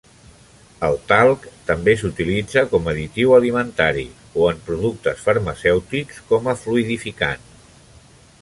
[0.85, 4.07] El talc també s'utilitza com additiu alimentari
[4.45, 7.47] o en productes farmacèutics com a fluïdificant.